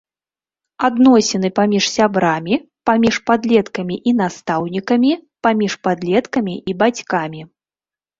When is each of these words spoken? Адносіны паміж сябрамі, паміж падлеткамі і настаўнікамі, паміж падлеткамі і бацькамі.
Адносіны 0.87 1.49
паміж 1.59 1.83
сябрамі, 1.95 2.55
паміж 2.89 3.15
падлеткамі 3.31 3.95
і 4.13 4.15
настаўнікамі, 4.21 5.11
паміж 5.49 5.77
падлеткамі 5.89 6.55
і 6.73 6.77
бацькамі. 6.81 7.41